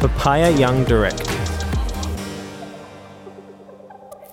Papaya 0.00 0.50
Young 0.50 0.88
Direct. 0.88 1.28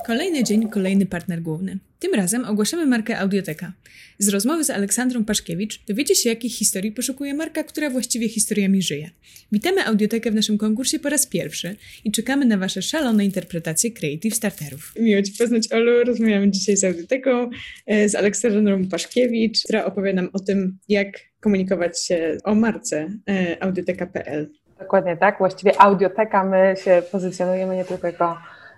Kolejny 0.05 0.43
dzień, 0.43 0.69
kolejny 0.69 1.05
partner 1.05 1.41
główny. 1.41 1.79
Tym 1.99 2.13
razem 2.13 2.45
ogłaszamy 2.45 2.85
markę 2.85 3.19
Audioteka. 3.19 3.73
Z 4.19 4.29
rozmowy 4.29 4.63
z 4.63 4.69
Aleksandrą 4.69 5.25
Paszkiewicz 5.25 5.85
dowiecie 5.87 6.15
się, 6.15 6.29
jakich 6.29 6.55
historii 6.55 6.91
poszukuje 6.91 7.33
marka, 7.33 7.63
która 7.63 7.89
właściwie 7.89 8.29
historiami 8.29 8.81
żyje. 8.81 9.09
Witamy 9.51 9.85
Audiotekę 9.85 10.31
w 10.31 10.35
naszym 10.35 10.57
konkursie 10.57 10.99
po 10.99 11.09
raz 11.09 11.27
pierwszy 11.27 11.75
i 12.03 12.11
czekamy 12.11 12.45
na 12.45 12.57
Wasze 12.57 12.81
szalone 12.81 13.25
interpretacje 13.25 13.91
Creative 13.91 14.35
Starterów. 14.35 14.93
Miło 14.99 15.21
Ci 15.21 15.33
poznać, 15.37 15.71
Olu. 15.71 16.03
Rozmawiamy 16.03 16.51
dzisiaj 16.51 16.77
z 16.77 16.83
Audioteką, 16.83 17.49
e, 17.85 18.09
z 18.09 18.15
Aleksandrą 18.15 18.87
Paszkiewicz, 18.87 19.63
która 19.63 19.85
opowie 19.85 20.13
nam 20.13 20.29
o 20.33 20.39
tym, 20.39 20.77
jak 20.89 21.07
komunikować 21.39 22.05
się 22.05 22.37
o 22.43 22.55
marce 22.55 23.19
e, 23.29 23.63
audioteka.pl. 23.63 24.49
Dokładnie 24.79 25.17
tak. 25.17 25.37
Właściwie 25.37 25.81
Audioteka 25.81 26.43
my 26.43 26.75
się 26.83 27.03
pozycjonujemy 27.11 27.75
nie 27.75 27.85
tylko 27.85 28.07
jako 28.07 28.37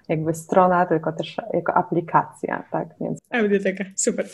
jakby 0.10 0.34
strona, 0.34 0.86
tylko 0.86 1.12
też 1.12 1.38
jako 1.54 1.74
aplikacja, 1.74 2.64
tak? 2.72 2.88
Więc... 3.02 3.20
Audioteka, 3.32 3.84
super. 3.96 4.26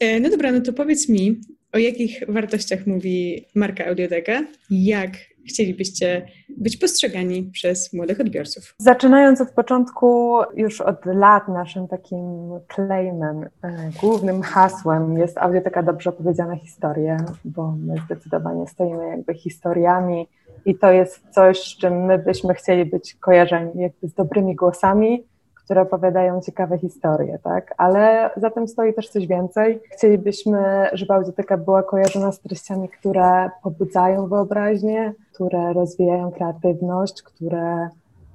E, 0.00 0.20
no 0.20 0.30
dobra, 0.30 0.52
no 0.52 0.60
to 0.60 0.72
powiedz 0.72 1.08
mi, 1.08 1.40
o 1.72 1.78
jakich 1.78 2.22
wartościach 2.28 2.86
mówi 2.86 3.46
marka 3.54 3.86
Audioteka? 3.86 4.42
Jak 4.70 5.10
chcielibyście 5.48 6.26
być 6.48 6.76
postrzegani 6.76 7.50
przez 7.52 7.92
młodych 7.92 8.20
odbiorców? 8.20 8.74
Zaczynając 8.78 9.40
od 9.40 9.50
początku, 9.50 10.38
już 10.54 10.80
od 10.80 11.06
lat 11.06 11.48
naszym 11.48 11.88
takim 11.88 12.50
claimem, 12.74 13.48
e, 13.62 13.90
głównym 14.00 14.42
hasłem 14.42 15.18
jest 15.18 15.38
Audioteka 15.38 15.82
dobrze 15.82 16.10
opowiedziane 16.10 16.56
historie, 16.56 17.16
bo 17.44 17.76
my 17.86 17.94
zdecydowanie 18.06 18.66
stoimy 18.66 19.08
jakby 19.08 19.34
historiami 19.34 20.28
i 20.68 20.74
to 20.74 20.92
jest 20.92 21.20
coś, 21.30 21.60
z 21.60 21.76
czym 21.78 22.04
my 22.04 22.18
byśmy 22.18 22.54
chcieli 22.54 22.84
być 22.84 23.14
kojarzeni 23.14 23.82
jakby 23.82 24.08
z 24.08 24.14
dobrymi 24.14 24.54
głosami, 24.54 25.24
które 25.54 25.82
opowiadają 25.82 26.40
ciekawe 26.40 26.78
historie, 26.78 27.38
tak? 27.42 27.74
Ale 27.78 28.30
za 28.36 28.50
tym 28.50 28.68
stoi 28.68 28.94
też 28.94 29.08
coś 29.08 29.26
więcej. 29.26 29.80
Chcielibyśmy, 29.92 30.88
żeby 30.92 31.14
audioteka 31.14 31.56
była 31.56 31.82
kojarzona 31.82 32.32
z 32.32 32.40
treściami, 32.40 32.88
które 32.88 33.50
pobudzają 33.62 34.28
wyobraźnię, 34.28 35.12
które 35.34 35.72
rozwijają 35.72 36.30
kreatywność, 36.32 37.22
które 37.22 37.88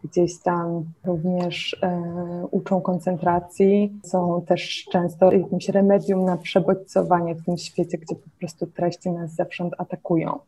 gdzieś 0.03 0.39
tam 0.39 0.83
również 1.05 1.77
e, 1.83 2.01
uczą 2.51 2.81
koncentracji, 2.81 3.99
są 4.03 4.41
też 4.47 4.85
często 4.91 5.31
jakimś 5.31 5.69
remedium 5.69 6.25
na 6.25 6.37
przebodźcowanie 6.37 7.35
w 7.35 7.45
tym 7.45 7.57
świecie, 7.57 7.97
gdzie 7.97 8.15
po 8.15 8.29
prostu 8.39 8.67
treści 8.67 9.11
nas 9.11 9.35
zewsząd 9.35 9.73
atakują. 9.77 10.39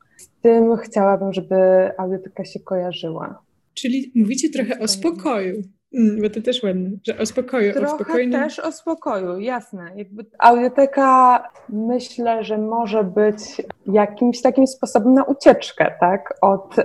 Tym 0.45 0.77
chciałabym, 0.77 1.33
żeby 1.33 1.55
audioteka 1.97 2.45
się 2.45 2.59
kojarzyła. 2.59 3.41
Czyli 3.73 4.11
mówicie 4.15 4.49
trochę 4.49 4.79
o 4.79 4.88
spokoju. 4.88 5.61
Mm, 5.93 6.21
bo 6.21 6.29
to 6.29 6.41
też 6.41 6.63
ładne, 6.63 6.89
że 7.07 7.17
o 7.17 7.25
spokoju, 7.25 7.73
Trochę 7.73 7.93
o 7.93 7.95
spokojnym... 7.95 8.41
też 8.41 8.59
o 8.59 8.71
spokoju, 8.71 9.39
jasne. 9.39 9.91
Jakby 9.95 10.25
audioteka 10.39 11.43
myślę, 11.69 12.43
że 12.43 12.57
może 12.57 13.03
być 13.03 13.61
jakimś 13.85 14.41
takim 14.41 14.67
sposobem 14.67 15.13
na 15.13 15.23
ucieczkę, 15.23 15.91
tak? 15.99 16.33
Od 16.41 16.79
y, 16.79 16.83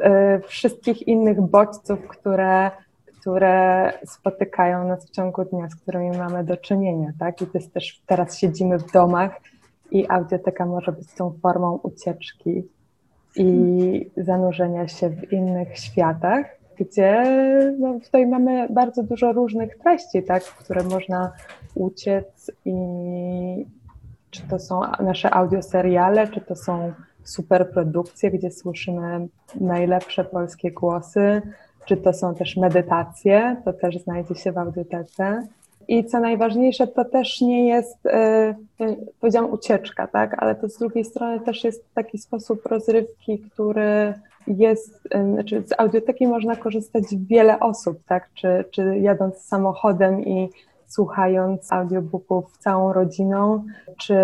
wszystkich 0.49 1.09
innych 1.09 1.41
bodźców, 1.41 1.99
które, 2.09 2.71
które 3.21 3.93
spotykają 4.07 4.89
nas 4.89 5.07
w 5.07 5.11
ciągu 5.11 5.45
dnia, 5.45 5.69
z 5.69 5.75
którymi 5.75 6.11
mamy 6.11 6.45
do 6.45 6.57
czynienia, 6.57 7.13
tak? 7.19 7.43
I 7.43 7.47
to 7.47 7.59
jest 7.59 7.73
też, 7.73 8.03
teraz 8.07 8.39
siedzimy 8.39 8.79
w 8.79 8.93
domach 8.93 9.41
i 9.91 10.09
audioteka 10.09 10.67
może 10.67 10.93
być 10.93 11.15
tą 11.15 11.39
formą 11.43 11.81
ucieczki 11.83 12.63
i 13.37 14.11
zanurzenia 14.17 14.89
się 14.89 15.09
w 15.09 15.33
innych 15.33 15.79
światach 15.79 16.61
gdzie 16.81 17.25
no, 17.79 18.01
tutaj 18.01 18.27
mamy 18.27 18.69
bardzo 18.69 19.03
dużo 19.03 19.33
różnych 19.33 19.79
treści, 19.79 20.23
tak, 20.23 20.43
w 20.43 20.57
które 20.57 20.83
można 20.83 21.33
uciec 21.75 22.51
i 22.65 22.75
czy 24.31 24.43
to 24.43 24.59
są 24.59 24.81
nasze 25.01 25.35
audioseriale, 25.35 26.29
czy 26.29 26.41
to 26.41 26.57
są 26.57 26.93
superprodukcje, 27.25 28.31
gdzie 28.31 28.51
słyszymy 28.51 29.29
najlepsze 29.61 30.25
polskie 30.25 30.71
głosy, 30.71 31.43
czy 31.87 31.97
to 31.97 32.13
są 32.13 32.35
też 32.35 32.57
medytacje, 32.57 33.57
to 33.65 33.73
też 33.73 33.99
znajdzie 33.99 34.35
się 34.35 34.53
w 34.53 34.59
audiotece. 34.59 35.47
I 35.89 36.05
co 36.05 36.21
najważniejsze, 36.21 36.87
to 36.87 37.05
też 37.05 37.41
nie 37.41 37.69
jest, 37.69 37.99
yy, 38.81 38.97
powiedziałam, 39.21 39.53
ucieczka, 39.53 40.07
tak? 40.07 40.43
ale 40.43 40.55
to 40.55 40.69
z 40.69 40.79
drugiej 40.79 41.05
strony 41.05 41.41
też 41.41 41.65
jest 41.65 41.95
taki 41.95 42.19
sposób 42.19 42.67
rozrywki, 42.67 43.39
który 43.39 44.15
jest, 44.47 45.09
znaczy 45.33 45.63
z 45.67 45.81
audioteki 45.81 46.27
można 46.27 46.57
korzystać 46.57 47.05
wiele 47.29 47.61
osób, 47.61 47.99
tak? 48.07 48.29
Czy, 48.35 48.65
czy 48.71 48.99
jadąc 48.99 49.37
samochodem 49.37 50.25
i 50.25 50.49
słuchając 50.87 51.73
audiobooków 51.73 52.59
całą 52.59 52.93
rodziną, 52.93 53.65
czy 53.99 54.17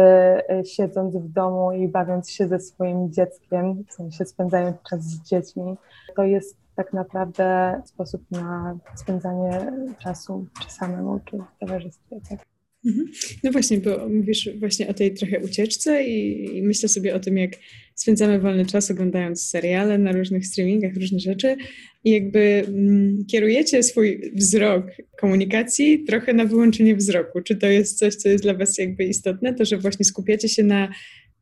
siedząc 0.64 1.16
w 1.16 1.28
domu 1.28 1.72
i 1.72 1.88
bawiąc 1.88 2.30
się 2.30 2.48
ze 2.48 2.60
swoim 2.60 3.12
dzieckiem, 3.12 3.84
w 3.88 3.92
sensie 3.92 4.24
spędzając 4.24 4.76
czas 4.90 5.00
z 5.00 5.22
dziećmi. 5.22 5.76
To 6.16 6.22
jest 6.22 6.56
tak 6.76 6.92
naprawdę 6.92 7.74
sposób 7.84 8.30
na 8.30 8.78
spędzanie 8.96 9.72
czasu 9.98 10.46
czy 10.62 10.70
samemu, 10.70 11.20
czy 11.24 11.36
w 11.36 11.58
towarzystwie. 11.60 12.20
Tak? 12.30 12.38
Mhm. 12.86 13.06
No 13.44 13.52
właśnie, 13.52 13.78
bo 13.78 14.08
mówisz 14.08 14.48
właśnie 14.58 14.88
o 14.88 14.94
tej 14.94 15.14
trochę 15.14 15.40
ucieczce 15.40 16.04
i, 16.04 16.44
i, 16.56 16.62
myślę 16.62 16.88
sobie 16.88 17.14
o 17.14 17.20
tym, 17.20 17.38
jak 17.38 17.50
spędzamy 17.94 18.38
wolny 18.38 18.66
czas 18.66 18.90
oglądając 18.90 19.48
seriale 19.48 19.98
na 19.98 20.12
różnych 20.12 20.46
streamingach, 20.46 20.94
różne 20.94 21.20
rzeczy 21.20 21.56
i 22.04 22.10
jakby 22.10 22.64
mm, 22.68 23.24
kierujecie 23.30 23.82
swój 23.82 24.32
wzrok 24.34 24.86
komunikacji 25.20 26.04
trochę 26.04 26.32
na 26.32 26.44
wyłączenie 26.44 26.96
wzroku. 26.96 27.40
Czy 27.40 27.56
to 27.56 27.66
jest 27.66 27.98
coś, 27.98 28.14
co 28.14 28.28
jest 28.28 28.44
dla 28.44 28.54
Was 28.54 28.78
jakby 28.78 29.04
istotne, 29.04 29.54
to 29.54 29.64
że 29.64 29.78
właśnie 29.78 30.04
skupiacie 30.04 30.48
się 30.48 30.62
na 30.62 30.88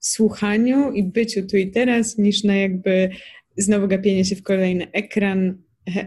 słuchaniu 0.00 0.92
i 0.92 1.02
byciu 1.02 1.46
tu 1.46 1.56
i 1.56 1.70
teraz, 1.70 2.18
niż 2.18 2.44
na 2.44 2.56
jakby 2.56 3.10
znowu 3.56 3.88
gapienie 3.88 4.24
się 4.24 4.36
w 4.36 4.42
kolejny 4.42 4.86
ekran, 4.92 5.58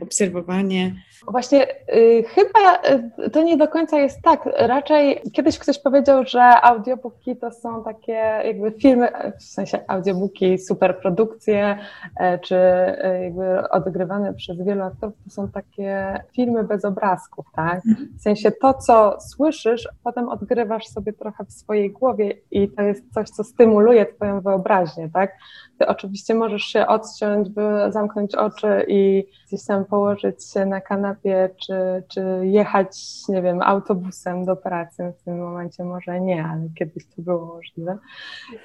obserwowanie? 0.01 0.95
Właśnie 1.27 1.67
y, 1.95 2.23
chyba 2.27 2.81
y, 3.25 3.29
to 3.29 3.43
nie 3.43 3.57
do 3.57 3.67
końca 3.67 3.99
jest 3.99 4.21
tak. 4.21 4.49
Raczej 4.57 5.21
kiedyś 5.33 5.59
ktoś 5.59 5.79
powiedział, 5.79 6.23
że 6.25 6.41
audiobooki 6.41 7.35
to 7.35 7.51
są 7.51 7.83
takie 7.83 8.41
jakby 8.45 8.71
filmy, 8.71 9.07
w 9.39 9.43
sensie 9.43 9.79
audiobooki, 9.87 10.57
superprodukcje, 10.57 11.77
e, 12.19 12.39
czy 12.39 12.55
e, 12.55 13.23
jakby 13.23 13.69
odgrywane 13.69 14.33
przez 14.33 14.57
wielu 14.61 14.83
aktorów, 14.83 15.15
to 15.23 15.29
są 15.29 15.47
takie 15.47 16.19
filmy 16.35 16.63
bez 16.63 16.85
obrazków, 16.85 17.45
tak? 17.55 17.81
Mhm. 17.87 18.09
W 18.17 18.21
sensie 18.21 18.51
to, 18.51 18.73
co 18.73 19.17
słyszysz, 19.21 19.89
potem 20.03 20.29
odgrywasz 20.29 20.87
sobie 20.87 21.13
trochę 21.13 21.45
w 21.45 21.51
swojej 21.51 21.91
głowie 21.91 22.33
i 22.51 22.69
to 22.69 22.81
jest 22.81 23.13
coś, 23.13 23.29
co 23.29 23.43
stymuluje 23.43 24.05
twoją 24.05 24.41
wyobraźnię, 24.41 25.09
tak? 25.13 25.31
Ty 25.79 25.87
oczywiście 25.87 26.35
możesz 26.35 26.63
się 26.63 26.87
odciąć, 26.87 27.49
by 27.49 27.61
zamknąć 27.89 28.35
oczy 28.35 28.85
i 28.87 29.27
gdzieś 29.47 29.65
tam 29.65 29.85
położyć 29.85 30.51
się 30.53 30.65
na 30.65 30.81
kanapie, 30.81 31.49
czy, 31.57 32.03
czy 32.07 32.21
jechać, 32.43 32.97
nie 33.29 33.41
wiem, 33.41 33.61
autobusem 33.61 34.45
do 34.45 34.55
pracy. 34.55 35.13
W 35.19 35.23
tym 35.23 35.39
momencie 35.39 35.83
może 35.83 36.21
nie, 36.21 36.45
ale 36.45 36.69
kiedyś 36.77 37.05
to 37.05 37.21
było 37.21 37.45
możliwe. 37.45 37.97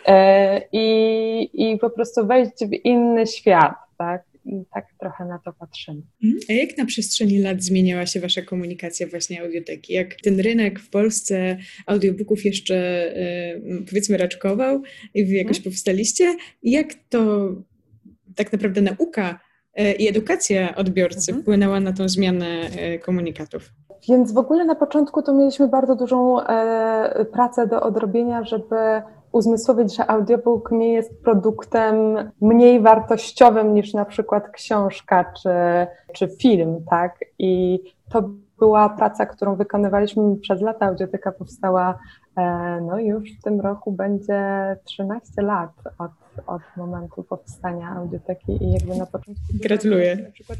E, 0.07 0.61
I, 0.73 1.51
i 1.53 1.79
po 1.79 1.91
prostu 1.91 2.27
wejść 2.27 2.65
w 2.65 2.73
inny 2.85 3.27
świat, 3.27 3.75
tak? 3.99 4.32
I 4.45 4.65
tak 4.75 4.87
trochę 5.01 5.25
na 5.25 5.39
to 5.39 5.53
patrzymy. 5.53 6.03
Mhm. 6.25 6.41
A 6.49 6.53
jak 6.53 6.79
na 6.79 6.85
przestrzeni 6.85 7.39
lat 7.39 7.63
zmieniała 7.63 8.07
się 8.07 8.21
Wasza 8.21 8.43
komunikacja 8.43 9.07
właśnie 9.07 9.43
audioteki? 9.43 9.93
Jak 9.93 10.15
ten 10.15 10.41
rynek 10.41 10.81
w 10.81 10.91
Polsce 10.91 11.57
audiobooków 11.87 12.45
jeszcze 12.45 13.15
powiedzmy 13.89 14.17
raczkował 14.17 14.83
i 15.15 15.25
Wy 15.25 15.33
jakoś 15.35 15.57
mhm. 15.57 15.65
powstaliście? 15.65 16.37
Jak 16.63 16.95
to 17.09 17.49
tak 18.35 18.53
naprawdę 18.53 18.83
nauka 18.83 19.41
E, 19.75 19.93
i 19.93 20.09
edukacja 20.09 20.75
odbiorcy 20.75 21.31
mhm. 21.31 21.43
wpłynęła 21.43 21.81
na 21.81 21.93
tą 21.93 22.09
zmianę 22.09 22.47
e, 22.47 22.99
komunikatów? 22.99 23.71
Więc 24.09 24.33
w 24.33 24.39
ogóle 24.39 24.65
na 24.65 24.75
początku 24.75 25.23
to 25.23 25.35
mieliśmy 25.35 25.69
bardzo 25.69 25.97
dużą 25.97 26.41
e, 26.41 27.25
pracę 27.25 27.67
do 27.67 27.83
odrobienia, 27.83 28.45
żeby 28.45 28.77
uzmysłowić, 29.33 29.97
że 29.97 30.11
audiobook 30.11 30.73
nie 30.73 30.93
jest 30.93 31.23
produktem 31.23 31.95
mniej 32.41 32.81
wartościowym 32.81 33.75
niż 33.75 33.95
na 33.95 34.05
przykład 34.05 34.51
książka 34.51 35.33
czy, 35.43 35.51
czy 36.13 36.29
film, 36.29 36.85
tak? 36.91 37.19
I 37.39 37.81
to 38.11 38.31
była 38.59 38.89
praca, 38.89 39.27
którą 39.27 39.57
wykonywaliśmy 39.57 40.37
przez 40.37 40.61
lata. 40.61 40.87
Audioteka 40.87 41.33
powstała 41.33 41.99
e, 42.37 42.81
no 42.81 42.99
już 42.99 43.39
w 43.39 43.43
tym 43.43 43.61
roku 43.61 43.93
będzie 43.93 44.43
13 44.85 45.43
lat 45.43 45.71
od, 45.99 46.11
od 46.47 46.63
momentu 46.77 47.23
powstania 47.23 47.91
audioteki 47.91 48.65
i 48.65 48.73
jakby 48.73 48.97
na 48.97 49.07
początku... 49.07 49.43
Gratuluję. 49.55 50.17
Na 50.17 50.31
przykład, 50.31 50.59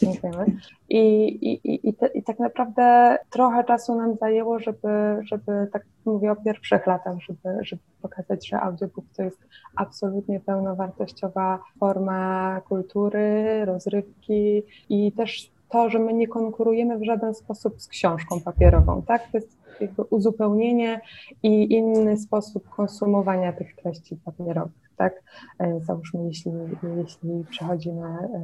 dziękujemy. 0.00 0.46
I, 0.88 1.26
i, 1.26 1.88
i, 1.88 1.94
te, 1.94 2.06
I 2.06 2.22
tak 2.22 2.38
naprawdę 2.38 3.18
trochę 3.30 3.64
czasu 3.64 3.94
nam 3.94 4.16
zajęło, 4.16 4.58
żeby, 4.58 4.88
żeby 5.22 5.68
tak 5.72 5.82
mówię 6.04 6.32
o 6.32 6.36
pierwszych 6.36 6.86
latach, 6.86 7.16
żeby, 7.20 7.58
żeby 7.64 7.82
pokazać, 8.02 8.48
że 8.48 8.60
audiobook 8.60 9.04
to 9.16 9.22
jest 9.22 9.38
absolutnie 9.76 10.40
pełnowartościowa 10.40 11.62
forma 11.80 12.60
kultury, 12.60 13.64
rozrywki 13.64 14.62
i 14.88 15.12
też 15.12 15.54
to, 15.68 15.90
że 15.90 15.98
my 15.98 16.14
nie 16.14 16.28
konkurujemy 16.28 16.98
w 16.98 17.04
żaden 17.04 17.34
sposób 17.34 17.80
z 17.80 17.88
książką 17.88 18.40
papierową, 18.40 19.02
tak? 19.02 19.22
To 19.32 19.38
jest 19.38 19.58
jakby 19.80 20.02
uzupełnienie 20.02 21.00
i 21.42 21.74
inny 21.74 22.16
sposób 22.16 22.68
konsumowania 22.68 23.52
tych 23.52 23.76
treści 23.76 24.16
papierowych 24.16 24.83
tak? 24.96 25.22
E, 25.58 25.80
załóżmy, 25.80 26.24
jeśli, 26.24 26.52
jeśli 26.96 27.44
przechodzimy, 27.50 28.06
e, 28.06 28.40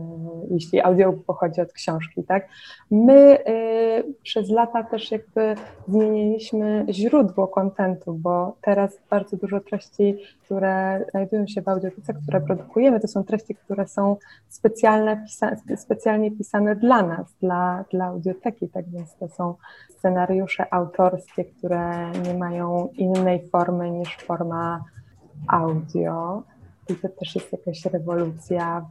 jeśli 0.50 0.80
audio 0.80 1.12
pochodzi 1.12 1.60
od 1.60 1.72
książki, 1.72 2.24
tak? 2.24 2.48
My 2.90 3.44
e, 3.44 4.02
przez 4.22 4.50
lata 4.50 4.84
też 4.84 5.10
jakby 5.10 5.54
zmieniliśmy 5.88 6.86
źródło 6.90 7.48
kontentu, 7.48 8.14
bo 8.14 8.56
teraz 8.62 8.98
bardzo 9.10 9.36
dużo 9.36 9.60
treści, 9.60 10.16
które 10.44 11.04
znajdują 11.10 11.46
się 11.46 11.62
w 11.62 11.68
audiotece, 11.68 12.14
które 12.14 12.40
produkujemy, 12.40 13.00
to 13.00 13.08
są 13.08 13.24
treści, 13.24 13.54
które 13.54 13.88
są 13.88 14.16
specjalne, 14.48 15.26
specjalnie 15.76 16.30
pisane 16.30 16.76
dla 16.76 17.02
nas, 17.02 17.34
dla, 17.40 17.84
dla 17.90 18.04
audioteki, 18.04 18.68
tak 18.68 18.88
więc 18.88 19.16
to 19.16 19.28
są 19.28 19.54
scenariusze 19.90 20.74
autorskie, 20.74 21.44
które 21.44 22.10
nie 22.24 22.34
mają 22.34 22.88
innej 22.94 23.48
formy 23.48 23.90
niż 23.90 24.16
forma 24.16 24.84
audio 25.48 26.42
i 26.88 26.94
to 26.94 27.08
też 27.08 27.34
jest 27.34 27.52
jakaś 27.52 27.84
rewolucja 27.84 28.90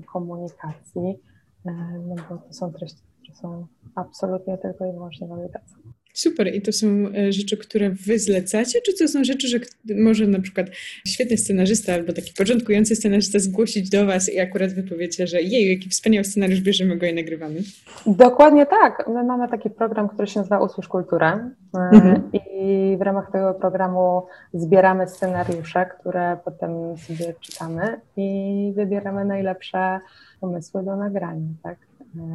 w 0.00 0.06
komunikacji, 0.06 1.20
e, 1.66 1.72
no 2.06 2.14
bo 2.30 2.36
to 2.36 2.52
są 2.52 2.72
treści, 2.72 3.02
które 3.22 3.34
są 3.36 3.66
absolutnie 3.94 4.58
tylko 4.58 4.86
i 4.86 4.92
wyłącznie 4.92 5.32
audiotece. 5.32 5.74
Super. 6.14 6.54
I 6.54 6.62
to 6.62 6.72
są 6.72 6.86
e, 6.86 7.32
rzeczy, 7.32 7.56
które 7.56 7.90
wy 7.90 8.18
zlecacie, 8.18 8.80
czy 8.86 8.92
to 8.98 9.08
są 9.08 9.24
rzeczy, 9.24 9.48
że 9.48 9.58
może 9.94 10.26
na 10.26 10.40
przykład 10.40 10.66
świetny 11.06 11.36
scenarzysta 11.36 11.94
albo 11.94 12.12
taki 12.12 12.32
początkujący 12.38 12.96
scenarzysta 12.96 13.38
zgłosić 13.38 13.90
do 13.90 14.06
was 14.06 14.28
i 14.28 14.40
akurat 14.40 14.72
wy 14.72 14.82
powiecie, 14.82 15.26
że 15.26 15.42
jej, 15.42 15.70
jaki 15.70 15.88
wspaniały 15.88 16.24
scenariusz, 16.24 16.60
bierzemy 16.60 16.96
go 16.96 17.06
i 17.06 17.14
nagrywamy? 17.14 17.60
Dokładnie 18.06 18.66
tak. 18.66 19.08
My 19.08 19.24
mamy 19.24 19.48
taki 19.48 19.70
program, 19.70 20.08
który 20.08 20.28
się 20.28 20.40
nazywa 20.40 20.60
Usłysz 20.60 20.88
Kulturę 20.88 21.50
e, 21.74 21.78
mhm. 21.78 22.30
i 22.32 22.96
w 22.98 23.02
ramach 23.02 23.32
tego 23.32 23.54
programu 23.54 24.26
zbieramy 24.54 25.08
scenariusze, 25.08 25.86
które 25.86 26.36
potem 26.44 26.70
sobie 26.96 27.34
czytamy 27.40 28.00
i 28.16 28.72
wybieramy 28.76 29.24
najlepsze 29.24 30.00
pomysły 30.40 30.82
do 30.82 30.96
nagrania, 30.96 31.48
tak? 31.62 31.78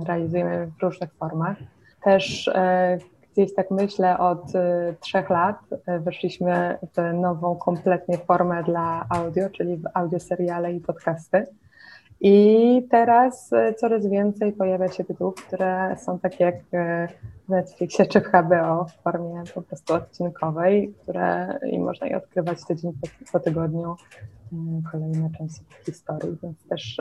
E, 0.01 0.05
realizujemy 0.05 0.67
w 0.79 0.83
różnych 0.83 1.13
formach. 1.13 1.57
Też 2.03 2.49
gdzieś 3.35 3.53
tak 3.53 3.71
myślę 3.71 4.17
od 4.17 4.55
y, 4.55 4.95
trzech 4.99 5.29
lat 5.29 5.59
y, 5.73 5.99
weszliśmy 5.99 6.77
w 6.93 7.13
nową 7.13 7.55
kompletnie 7.55 8.17
formę 8.17 8.63
dla 8.63 9.05
audio, 9.09 9.49
czyli 9.49 9.77
w 9.77 9.83
audio 9.93 10.19
seriale 10.19 10.73
i 10.73 10.79
podcasty. 10.79 11.45
I 12.21 12.87
teraz 12.91 13.53
y, 13.53 13.73
coraz 13.73 14.07
więcej 14.07 14.53
pojawia 14.53 14.87
się 14.87 15.03
tytułów, 15.03 15.35
które 15.35 15.95
są 15.97 16.19
takie 16.19 16.43
jak 16.43 16.55
w 17.45 17.49
Netflixie 17.49 18.05
czy 18.05 18.21
w 18.21 18.27
HBO 18.27 18.85
w 18.85 19.03
formie 19.03 19.43
po 19.55 19.61
prostu 19.61 19.93
odcinkowej, 19.93 20.93
które 21.01 21.59
i 21.71 21.79
można 21.79 22.07
je 22.07 22.17
odkrywać 22.17 22.65
tydzień 22.65 22.93
po, 23.01 23.31
po 23.31 23.39
tygodniu 23.39 23.95
kolejne 24.91 25.29
części 25.37 25.61
historii, 25.85 26.37
więc 26.43 26.67
też 26.69 26.97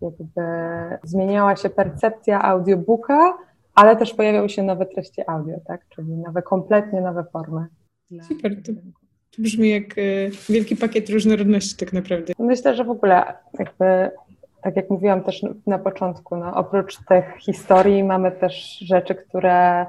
jakby 0.00 0.42
zmieniała 1.02 1.56
się 1.56 1.70
percepcja 1.70 2.42
audiobooka, 2.42 3.34
ale 3.80 3.96
też 3.96 4.14
pojawiały 4.14 4.48
się 4.48 4.62
nowe 4.62 4.86
treści 4.86 5.22
audio, 5.26 5.56
tak? 5.66 5.80
czyli 5.88 6.16
nowe, 6.16 6.42
kompletnie 6.42 7.00
nowe 7.00 7.24
formy. 7.32 7.66
Super, 8.28 8.62
to, 8.62 8.72
to 9.30 9.42
brzmi 9.42 9.70
jak 9.70 9.98
y, 9.98 10.30
wielki 10.48 10.76
pakiet 10.76 11.10
różnorodności 11.10 11.76
tak 11.76 11.92
naprawdę. 11.92 12.32
Myślę, 12.38 12.74
że 12.76 12.84
w 12.84 12.90
ogóle 12.90 13.22
jakby, 13.58 14.10
tak 14.62 14.76
jak 14.76 14.90
mówiłam 14.90 15.22
też 15.22 15.42
na 15.66 15.78
początku, 15.78 16.36
no, 16.36 16.54
oprócz 16.54 16.96
tych 17.04 17.24
historii 17.38 18.04
mamy 18.04 18.32
też 18.32 18.78
rzeczy, 18.78 19.14
które 19.14 19.82
y, 19.82 19.86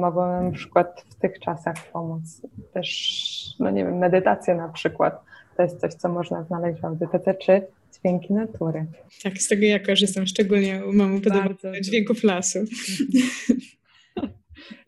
mogą 0.00 0.26
nam 0.26 0.44
na 0.44 0.52
przykład 0.52 1.04
w 1.10 1.14
tych 1.14 1.38
czasach 1.38 1.76
pomóc. 1.92 2.42
Też, 2.72 3.56
no 3.60 3.70
nie 3.70 3.84
wiem, 3.84 3.98
medytacja 3.98 4.54
na 4.54 4.68
przykład. 4.68 5.20
To 5.56 5.62
jest 5.62 5.80
coś, 5.80 5.94
co 5.94 6.08
można 6.08 6.42
znaleźć 6.42 6.80
w 6.80 6.84
audytece, 6.84 7.34
czy 7.34 7.66
dźwięki 8.04 8.32
natury. 8.32 8.86
Tak, 9.22 9.38
z 9.38 9.48
tego 9.48 9.66
ja 9.66 9.78
korzystam, 9.78 10.26
szczególnie 10.26 10.82
mam 10.92 11.20
podoba 11.20 11.48
dźwięków 11.80 12.24
lasu. 12.24 12.58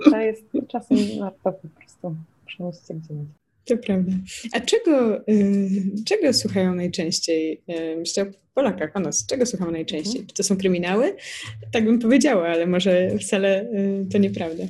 To 0.05 0.21
jest 0.21 0.45
czasem 0.69 0.99
warto 1.21 1.53
po 1.53 1.69
prostu 1.69 2.17
przynieść 2.47 2.89
się 2.89 2.95
gdzie 2.95 3.15
indziej. 3.15 3.35
To 3.65 3.77
prawda. 3.77 4.13
A 4.53 4.61
czego, 4.61 5.19
y, 5.29 5.71
czego 6.07 6.33
słuchają 6.33 6.75
najczęściej? 6.75 7.63
Y, 7.71 7.97
myślę 7.97 8.23
o 8.23 8.27
Polakach, 8.55 8.97
o 8.97 9.01
nas. 9.01 9.27
Czego 9.27 9.47
słuchamy 9.47 9.73
najczęściej? 9.73 10.13
Mhm. 10.13 10.27
Czy 10.27 10.35
to 10.35 10.43
są 10.43 10.57
kryminały? 10.57 11.17
Tak 11.73 11.85
bym 11.85 11.99
powiedziała, 11.99 12.49
ale 12.49 12.67
może 12.67 13.19
wcale 13.19 13.63
y, 13.63 14.07
to 14.13 14.19
nieprawda. 14.19 14.65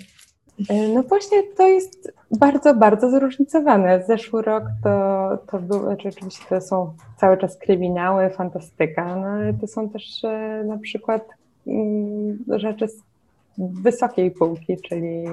E, 0.68 0.88
no 0.88 1.02
właśnie 1.02 1.42
to 1.56 1.68
jest 1.68 2.12
bardzo, 2.38 2.74
bardzo 2.74 3.10
zróżnicowane. 3.10 4.04
Zeszły 4.06 4.42
rok 4.42 4.64
to, 4.82 5.38
to 5.50 5.58
był, 5.58 5.80
znaczy 5.80 6.08
oczywiście 6.08 6.44
to 6.48 6.60
są 6.60 6.92
cały 7.16 7.38
czas 7.38 7.58
kryminały, 7.58 8.30
fantastyka, 8.30 9.16
no 9.16 9.26
ale 9.26 9.54
to 9.54 9.66
są 9.66 9.88
też 9.88 10.24
e, 10.24 10.64
na 10.66 10.78
przykład 10.78 11.28
mm, 11.66 12.38
rzeczy 12.48 12.88
z 12.88 13.02
wysokiej 13.58 14.30
półki, 14.30 14.76
czyli 14.88 15.24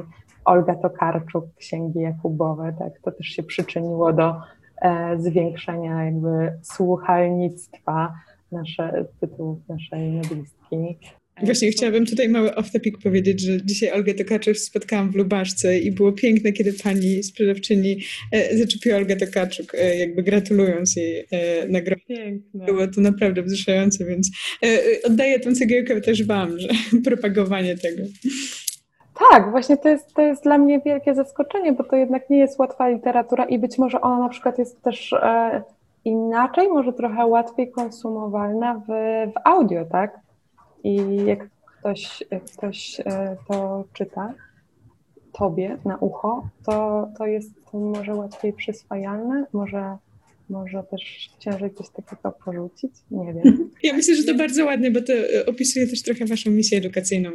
Olga 0.46 0.76
Tokarczuk, 0.76 1.46
Księgi 1.56 2.00
Jakubowe, 2.00 2.74
tak, 2.80 3.00
to 3.00 3.12
też 3.12 3.28
się 3.28 3.44
przyczyniło 3.44 4.14
do 4.14 4.42
e, 4.82 5.20
zwiększenia 5.20 6.04
jakby 6.06 6.54
słuchalnictwa 6.62 8.14
nasze, 8.52 9.06
tytułów 9.20 9.70
naszej 9.70 10.12
noblistki. 10.12 10.98
Właśnie 11.44 11.72
chciałabym 11.72 12.06
tutaj 12.06 12.30
mały 12.30 12.50
off-topic 12.50 12.92
powiedzieć, 13.04 13.42
że 13.42 13.66
dzisiaj 13.66 13.92
Olgę 13.92 14.14
Tokarczuk 14.14 14.58
spotkałam 14.58 15.12
w 15.12 15.16
Lubaszce 15.16 15.80
i 15.80 15.92
było 15.92 16.12
piękne, 16.12 16.52
kiedy 16.52 16.74
pani 16.74 17.24
sprzedawczyni 17.24 17.98
e, 18.32 18.58
zaczepiła 18.58 18.98
Olgę 18.98 19.16
Tokarczuk, 19.16 19.76
e, 19.76 19.98
jakby 19.98 20.24
gratulując 20.24 20.96
jej 20.96 21.26
e, 21.32 21.68
nagrody. 21.68 22.02
Piękne. 22.08 22.66
Było 22.66 22.88
to 22.88 23.02
naprawdę 23.02 23.42
wzruszające, 23.42 24.06
więc 24.06 24.32
e, 24.64 24.80
oddaję 25.04 25.40
tę 25.40 25.54
cegiełkę 25.54 26.02
też 26.02 26.24
wam, 26.24 26.60
że 26.60 26.68
propagowanie 27.10 27.78
tego. 27.78 28.04
Tak, 29.32 29.52
właśnie 29.52 29.78
to 29.78 29.90
jest, 29.90 30.14
to 30.14 30.22
jest 30.22 30.44
dla 30.44 30.58
mnie 30.58 30.82
wielkie 30.86 31.16
zaskoczenie, 31.16 31.74
bo 31.74 31.84
to 31.84 31.96
jednak 31.96 32.30
nie 32.30 32.38
jest 32.38 32.60
łatwa 32.60 32.90
literatura 32.90 33.46
i 33.46 33.60
być 33.60 33.78
może 33.78 34.02
ona 34.02 34.20
na 34.20 34.30
przykład 34.30 34.60
jest 34.60 34.82
też 34.82 35.14
e, 35.14 35.64
inaczej, 36.06 36.70
może 36.70 36.94
trochę 36.94 37.26
łatwiej 37.26 37.72
konsumowalna 37.72 38.82
w, 38.88 38.92
w 39.32 39.34
audio, 39.44 39.86
tak? 39.86 40.23
I 40.84 41.26
jak 41.26 41.50
ktoś, 41.80 42.24
ktoś 42.58 43.00
e, 43.00 43.38
to 43.48 43.84
czyta 43.94 44.34
tobie 45.32 45.78
na 45.86 45.98
ucho, 45.98 46.48
to, 46.66 47.08
to 47.18 47.26
jest 47.26 47.74
może 47.74 48.16
łatwiej 48.16 48.54
przyswajalne, 48.54 49.46
może 49.54 49.98
może 50.54 50.84
też 50.84 51.30
ciężej 51.40 51.74
coś 51.74 51.90
takiego 51.90 52.32
porzucić? 52.46 52.92
Nie 53.12 53.34
wiem. 53.34 53.70
Ja 53.84 53.94
myślę, 53.94 54.16
że 54.16 54.24
to 54.24 54.36
bardzo 54.38 54.66
ładne, 54.66 54.92
bo 54.92 55.02
to 55.02 55.14
e, 55.14 55.46
opisuje 55.46 55.88
też 55.88 56.04
trochę 56.04 56.26
Waszą 56.26 56.52
misję 56.52 56.78
edukacyjną. 56.78 57.30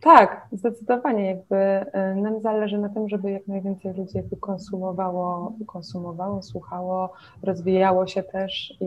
Tak, 0.00 0.46
zdecydowanie. 0.52 1.26
Jakby 1.26 1.56
e, 1.56 2.14
nam 2.14 2.40
zależy 2.40 2.78
na 2.78 2.88
tym, 2.88 3.08
żeby 3.08 3.30
jak 3.30 3.46
najwięcej 3.46 3.94
ludzi 3.94 4.12
jakby 4.14 4.36
konsumowało, 4.36 5.56
konsumowało, 5.66 6.42
słuchało, 6.42 7.12
rozwijało 7.42 8.06
się 8.06 8.22
też 8.22 8.74
i, 8.80 8.86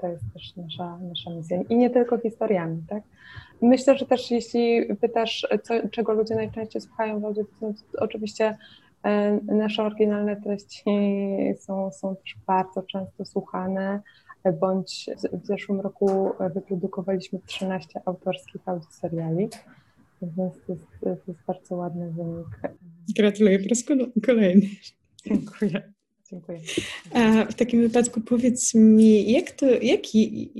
to 0.00 0.06
jest 0.06 0.24
też 0.34 0.56
nasza, 0.56 0.98
nasza 0.98 1.30
misja. 1.30 1.62
I 1.68 1.76
nie 1.76 1.90
tylko 1.90 2.18
historiami, 2.18 2.82
tak? 2.88 3.02
Myślę, 3.62 3.98
że 3.98 4.06
też 4.06 4.30
jeśli 4.30 4.96
pytasz, 5.00 5.46
co, 5.62 5.88
czego 5.88 6.12
ludzie 6.12 6.34
najczęściej 6.34 6.82
słuchają 6.82 7.20
w 7.20 7.24
audycji, 7.24 7.56
to 7.60 7.98
oczywiście 7.98 8.56
nasze 9.42 9.82
oryginalne 9.82 10.36
treści 10.36 10.90
są, 11.58 11.90
są 11.92 12.16
też 12.16 12.36
bardzo 12.46 12.82
często 12.82 13.24
słuchane, 13.24 14.00
bądź 14.60 15.10
w 15.42 15.46
zeszłym 15.46 15.80
roku 15.80 16.30
wyprodukowaliśmy 16.54 17.38
13 17.46 18.00
autorskich 18.04 18.60
audioseriali, 18.66 19.48
więc 20.22 20.54
to 20.66 20.72
jest, 20.72 20.86
to 21.00 21.08
jest 21.08 21.40
bardzo 21.46 21.76
ładny 21.76 22.10
wynik. 22.10 22.74
Gratuluję 23.16 23.58
po 23.58 23.68
raz 23.68 23.84
kolejny. 24.26 24.66
Dziękuję. 25.26 25.82
Dziękuję. 26.30 26.60
A 27.12 27.44
w 27.44 27.54
takim 27.54 27.80
wypadku 27.80 28.20
powiedz 28.20 28.74
mi, 28.74 29.32
jak 29.32 29.50
to, 29.50 29.66
jaki, 29.66 30.50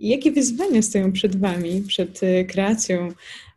jakie 0.00 0.32
wyzwania 0.32 0.82
stoją 0.82 1.12
przed 1.12 1.36
Wami, 1.36 1.82
przed 1.86 2.22
e, 2.22 2.44
kreacją 2.44 3.08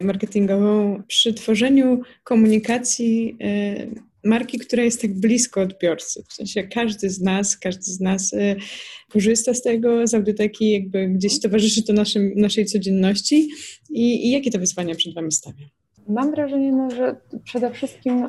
marketingową, 0.02 1.04
przy 1.08 1.34
tworzeniu 1.34 2.02
komunikacji 2.24 3.38
e, 3.42 3.76
marki, 4.24 4.60
która 4.60 4.84
jest 4.84 5.02
tak 5.02 5.14
blisko 5.14 5.62
odbiorcy. 5.62 6.24
W 6.30 6.34
sensie 6.34 6.64
każdy 6.64 7.10
z 7.10 7.22
nas, 7.22 7.58
każdy 7.58 7.84
z 7.84 8.00
nas 8.00 8.34
e, 8.34 8.56
korzysta 9.10 9.54
z 9.54 9.62
tego, 9.62 10.08
z 10.08 10.14
audioteki, 10.14 10.72
jakby 10.72 11.08
gdzieś 11.08 11.40
towarzyszy 11.42 11.84
to 11.84 11.94
naszym, 11.94 12.32
naszej 12.36 12.66
codzienności 12.66 13.50
i, 13.90 14.28
i 14.28 14.32
jakie 14.32 14.52
to 14.52 14.60
wyzwania 14.60 14.96
przed 14.96 15.16
Wami 15.16 15.32
stawia? 15.32 15.66
Mam 16.08 16.32
wrażenie, 16.32 16.72
no, 16.72 16.92
że 16.92 17.16
przede 17.44 17.72
wszystkim 17.72 18.28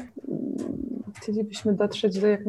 chcielibyśmy 1.17 1.75
dotrzeć 1.75 2.21
do 2.21 2.27
jak, 2.27 2.41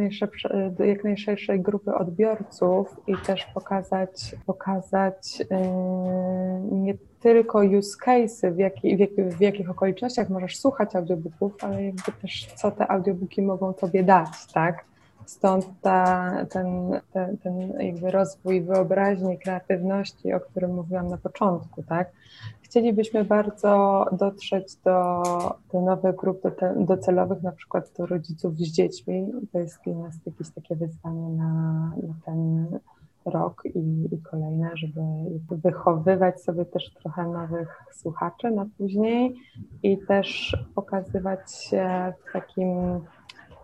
do 0.78 0.84
jak 0.84 1.04
najszerszej 1.04 1.62
grupy 1.62 1.94
odbiorców 1.94 2.88
i 3.08 3.14
też 3.25 3.46
pokazać, 3.54 4.36
pokazać 4.46 5.40
yy, 5.40 5.48
nie 6.72 6.94
tylko 7.25 7.60
use 7.60 7.98
cases, 7.98 8.55
w, 8.55 8.58
jaki, 8.58 8.98
w, 8.98 9.36
w, 9.38 9.41
jakich 9.41 9.70
okolicznościach 9.70 10.29
możesz 10.29 10.58
słuchać 10.58 10.96
audiobooków, 10.96 11.63
ale 11.63 11.84
jakby 11.84 12.12
też 12.22 12.48
co 12.55 12.72
te 12.72 12.91
audiobooki 12.91 13.41
mogą 13.41 13.74
tobie 13.74 14.03
dać, 14.03 14.29
tak? 14.53 14.86
Stąd 15.25 15.65
ta, 15.82 16.32
ten, 16.50 17.00
ten, 17.13 17.38
ten 17.38 17.74
jakby 17.79 18.12
rozwój 18.12 18.62
wyobraźni, 18.62 19.39
kreatywności, 19.39 20.34
o 20.34 20.39
którym 20.39 20.74
mówiłam 20.74 21.08
na 21.08 21.17
początku, 21.17 21.84
tak? 21.84 22.12
Chcielibyśmy 22.62 23.24
bardzo 23.24 24.05
dotrzeć 24.12 24.75
do, 24.75 25.24
do 25.74 25.82
nowych 25.82 26.15
grup 26.15 26.41
docelowych, 26.75 27.44
na 27.44 27.51
przykład 27.51 27.91
do 27.98 28.05
rodziców 28.05 28.58
z 28.58 28.72
dziećmi. 28.72 29.32
To 29.51 29.60
jest 29.60 29.79
dla 29.86 29.94
nas 29.94 30.15
jakieś 30.25 30.50
takie 30.50 30.75
wyzwanie 30.75 31.29
na, 31.29 31.53
na 32.08 32.13
ten 32.25 32.67
rok 33.25 33.62
i, 33.65 34.08
i 34.12 34.22
kolejne, 34.22 34.72
żeby 34.74 35.01
wychowywać 35.51 36.41
sobie 36.41 36.65
też 36.65 36.94
trochę 36.94 37.27
nowych 37.27 37.84
słuchaczy 37.91 38.51
na 38.51 38.65
później 38.77 39.36
i 39.84 39.98
też 39.98 40.58
pokazywać 40.75 41.55
się 41.55 42.13
w 42.20 42.34
takim 42.34 42.70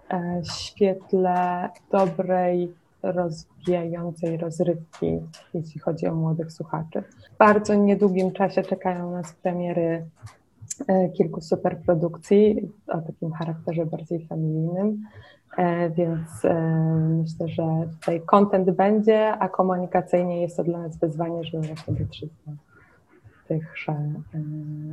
e, 0.10 0.42
świetle 0.44 1.70
dobrej 1.92 2.74
rozwijającej 3.04 4.38
rozrywki, 4.38 5.20
jeśli 5.54 5.80
chodzi 5.80 6.08
o 6.08 6.16
młodych 6.16 6.52
słuchaczy. 6.52 7.04
W 7.34 7.38
bardzo 7.38 7.74
niedługim 7.74 8.32
czasie 8.32 8.64
czekają 8.64 9.12
nas 9.12 9.34
premiery 9.34 10.06
e, 10.88 11.10
kilku 11.10 11.42
superprodukcji 11.42 12.70
o 12.88 13.02
takim 13.02 13.32
charakterze 13.32 13.86
bardziej 13.86 14.28
familijnym, 14.28 15.04
więc 15.98 16.46
e, 16.46 16.54
myślę, 17.22 17.48
że 17.48 17.64
tutaj 18.00 18.22
content 18.26 18.72
będzie, 18.72 19.32
a 19.32 19.50
komunikacyjnie 19.50 20.42
jest 20.42 20.58
to 20.58 20.64
dla 20.64 20.80
nas 20.80 21.00
wyzwanie, 21.00 21.44
żeby 21.44 21.68
właśnie 21.68 21.94
dotrzeć 21.94 22.30
do 22.48 22.52
tychże 23.48 24.14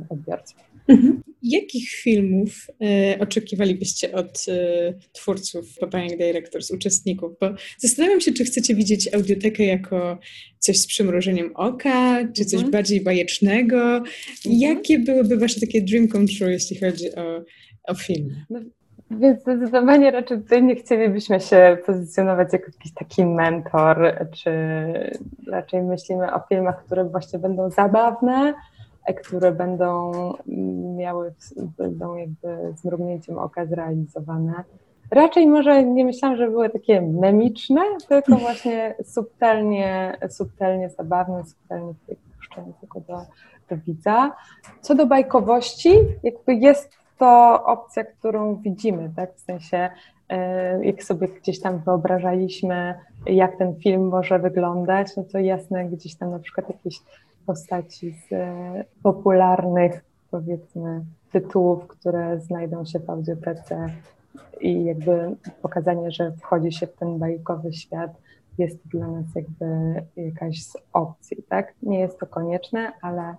odbiorców. 0.09 0.57
Mhm. 0.87 1.23
Jakich 1.43 1.89
filmów 1.89 2.67
e, 2.81 3.19
oczekiwalibyście 3.19 4.11
od 4.11 4.45
e, 4.47 4.93
twórców 5.11 5.77
Papayang 5.79 6.17
Directors, 6.17 6.71
uczestników? 6.71 7.31
Bo 7.41 7.49
zastanawiam 7.77 8.21
się, 8.21 8.31
czy 8.31 8.45
chcecie 8.45 8.75
widzieć 8.75 9.13
audiotekę 9.13 9.63
jako 9.63 10.19
coś 10.59 10.79
z 10.79 10.87
przymrużeniem 10.87 11.51
oka, 11.55 12.27
czy 12.33 12.45
coś 12.45 12.53
mhm. 12.53 12.71
bardziej 12.71 13.01
bajecznego. 13.01 13.97
Mhm. 13.97 14.05
Jakie 14.45 14.99
byłyby 14.99 15.37
wasze 15.37 15.59
takie 15.59 15.81
dream 15.81 16.07
come 16.07 16.25
true, 16.27 16.51
jeśli 16.51 16.79
chodzi 16.79 17.15
o, 17.15 17.43
o 17.87 17.95
filmy? 17.95 18.45
No, 18.49 18.59
więc 19.11 19.41
zdecydowanie 19.41 20.11
raczej 20.11 20.41
tutaj 20.41 20.63
nie 20.63 20.75
chcielibyśmy 20.75 21.39
się 21.39 21.77
pozycjonować 21.85 22.53
jako 22.53 22.65
jakiś 22.65 22.93
taki 22.93 23.25
mentor, 23.25 23.97
czy 24.31 24.51
raczej 25.51 25.83
myślimy 25.83 26.33
o 26.33 26.39
filmach, 26.39 26.83
które 26.85 27.03
właśnie 27.03 27.39
będą 27.39 27.69
zabawne, 27.69 28.53
które 29.13 29.51
będą 29.51 30.11
miały, 30.97 31.33
będą 31.77 32.15
jakby 32.15 32.73
z 32.75 32.85
mrugnięciem 32.85 33.37
oka 33.37 33.65
zrealizowane. 33.65 34.53
Raczej 35.11 35.47
może 35.47 35.83
nie 35.83 36.05
myślałam, 36.05 36.37
że 36.37 36.49
były 36.49 36.69
takie 36.69 37.01
memiczne, 37.01 37.81
tylko 38.09 38.35
właśnie 38.45 38.95
subtelnie, 39.03 40.17
subtelnie 40.29 40.89
zabawne, 40.89 41.43
subtelnie 41.43 41.93
puszczające 42.37 42.87
go 42.87 42.99
do, 42.99 43.21
do 43.69 43.77
widza. 43.85 44.31
Co 44.81 44.95
do 44.95 45.05
bajkowości, 45.05 45.91
jakby 46.23 46.53
jest 46.53 46.98
to 47.19 47.63
opcja, 47.65 48.03
którą 48.03 48.55
widzimy, 48.55 49.11
tak? 49.15 49.35
W 49.35 49.39
sensie, 49.39 49.89
e, 50.29 50.85
jak 50.85 51.03
sobie 51.03 51.27
gdzieś 51.27 51.61
tam 51.61 51.79
wyobrażaliśmy, 51.79 52.99
jak 53.25 53.57
ten 53.57 53.75
film 53.75 54.07
może 54.07 54.39
wyglądać, 54.39 55.17
no 55.17 55.23
to 55.23 55.39
jasne, 55.39 55.85
gdzieś 55.85 56.15
tam 56.15 56.31
na 56.31 56.39
przykład 56.39 56.69
jakieś 56.69 56.99
postaci 57.45 58.11
z 58.11 58.33
e, 58.33 58.83
popularnych, 59.03 60.03
powiedzmy, 60.31 61.01
tytułów, 61.31 61.87
które 61.87 62.39
znajdą 62.39 62.85
się 62.85 62.99
w 62.99 63.09
audiotece 63.09 63.87
i 64.61 64.85
jakby 64.85 65.35
pokazanie, 65.61 66.11
że 66.11 66.31
wchodzi 66.31 66.71
się 66.71 66.87
w 66.87 66.93
ten 66.93 67.19
bajkowy 67.19 67.73
świat 67.73 68.11
jest 68.57 68.87
dla 68.87 69.07
nas 69.07 69.25
jakby 69.35 69.65
jakaś 70.15 70.63
z 70.63 70.77
opcji, 70.93 71.37
tak? 71.49 71.73
Nie 71.83 71.99
jest 71.99 72.19
to 72.19 72.25
konieczne, 72.25 72.91
ale 73.01 73.35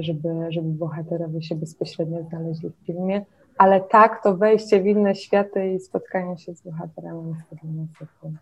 żeby, 0.00 0.28
żeby 0.48 0.68
bohaterowie 0.68 1.42
się 1.42 1.54
bezpośrednio 1.54 2.22
znaleźli 2.22 2.70
w 2.70 2.86
filmie, 2.86 3.24
ale 3.58 3.80
tak, 3.80 4.22
to 4.22 4.36
wejście 4.36 4.82
w 4.82 4.86
inne 4.86 5.14
światy 5.14 5.68
i 5.68 5.80
spotkanie 5.80 6.38
się 6.38 6.54
z 6.54 6.62
bohaterami 6.62 7.28
jest 7.28 7.62
dla 7.62 7.72
nas 7.72 7.88
jakby 8.00 8.38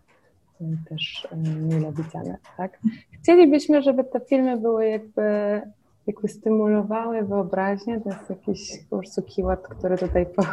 też 0.89 1.27
mile 1.69 1.91
widziane, 1.91 2.37
tak? 2.57 2.79
Chcielibyśmy, 3.11 3.81
żeby 3.81 4.03
te 4.03 4.19
filmy 4.19 4.57
były 4.57 4.89
jakby, 4.89 5.21
jakby 6.07 6.27
stymulowały 6.27 7.23
wyobraźnię, 7.23 8.01
to 8.01 8.09
jest 8.09 8.29
jakiś 8.29 8.83
po 8.89 8.97
prostu 8.97 9.21
keyword, 9.35 9.67
który 9.67 9.97
tutaj 9.97 10.25
po, 10.25 10.43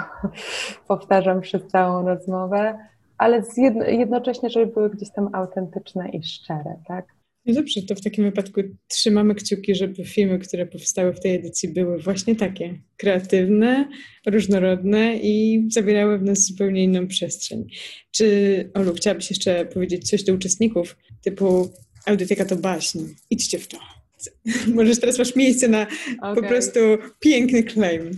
powtarzam 0.88 1.40
przez 1.40 1.66
całą 1.66 2.06
rozmowę, 2.06 2.78
ale 3.18 3.42
jedno, 3.56 3.84
jednocześnie, 3.84 4.50
żeby 4.50 4.66
były 4.72 4.90
gdzieś 4.90 5.10
tam 5.10 5.28
autentyczne 5.32 6.08
i 6.08 6.22
szczere, 6.22 6.76
tak? 6.86 7.04
No 7.46 7.54
dobrze, 7.54 7.82
to 7.82 7.94
w 7.94 8.00
takim 8.00 8.24
wypadku 8.24 8.60
trzymamy 8.88 9.34
kciuki, 9.34 9.74
żeby 9.74 10.04
filmy, 10.04 10.38
które 10.38 10.66
powstały 10.66 11.12
w 11.12 11.20
tej 11.20 11.34
edycji, 11.34 11.68
były 11.68 11.98
właśnie 11.98 12.36
takie 12.36 12.78
kreatywne, 12.96 13.88
różnorodne 14.26 15.16
i 15.22 15.64
zawierały 15.70 16.18
w 16.18 16.22
nas 16.22 16.46
zupełnie 16.46 16.84
inną 16.84 17.06
przestrzeń. 17.06 17.66
Czy, 18.10 18.70
Olu, 18.74 18.94
chciałabyś 18.94 19.30
jeszcze 19.30 19.66
powiedzieć 19.66 20.08
coś 20.08 20.22
do 20.24 20.34
uczestników, 20.34 20.96
typu 21.22 21.70
audioteka 22.06 22.44
to 22.44 22.56
baśń, 22.56 22.98
idźcie 23.30 23.58
w 23.58 23.68
to. 23.68 23.95
Możesz 24.74 25.00
teraz 25.00 25.18
masz 25.18 25.36
miejsce 25.36 25.68
na 25.68 25.86
okay. 26.22 26.34
po 26.34 26.42
prostu 26.42 26.80
piękny 27.20 27.62
claim. 27.62 28.10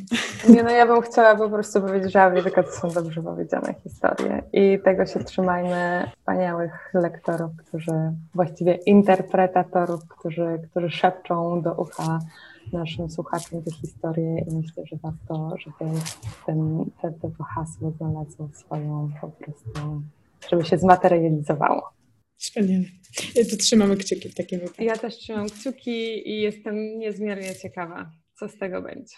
Nie, 0.48 0.62
no 0.62 0.70
ja 0.70 0.86
bym 0.86 1.02
chciała 1.02 1.36
po 1.36 1.50
prostu 1.50 1.80
powiedzieć, 1.80 2.12
że 2.12 2.22
audioteka 2.22 2.62
to 2.62 2.72
są 2.72 2.90
dobrze 2.90 3.22
powiedziane 3.22 3.74
historie 3.82 4.42
i 4.52 4.78
tego 4.84 5.06
się 5.06 5.24
trzymajmy 5.24 6.10
wspaniałych 6.18 6.90
lektorów, 6.94 7.50
którzy, 7.58 7.92
właściwie 8.34 8.74
interpretatorów, 8.74 10.00
którzy, 10.08 10.58
którzy 10.70 10.90
szepczą 10.90 11.62
do 11.62 11.74
ucha 11.74 12.18
naszym 12.72 13.10
słuchaczom 13.10 13.62
te 13.62 13.70
historie 13.70 14.44
i 14.48 14.56
myślę, 14.56 14.82
że 14.86 14.96
warto, 15.02 15.54
żeby 15.58 16.00
ten, 16.46 16.84
te, 17.02 17.12
to 17.38 17.44
hasło 17.44 17.90
znalazło 17.90 18.48
swoją 18.54 19.10
po 19.20 19.28
prostu, 19.28 20.02
żeby 20.50 20.64
się 20.64 20.78
zmaterializowało. 20.78 21.97
Wspaniale. 22.38 22.84
To 23.50 23.56
trzymamy 23.56 23.96
kciuki 23.96 24.28
w 24.28 24.34
takim 24.34 24.60
wypadku. 24.60 24.82
Ja 24.84 24.96
też 24.96 25.16
trzymam 25.16 25.50
kciuki 25.50 26.28
i 26.30 26.40
jestem 26.40 26.98
niezmiernie 26.98 27.54
ciekawa, 27.56 28.10
co 28.38 28.48
z 28.48 28.58
tego 28.58 28.82
będzie. 28.82 29.16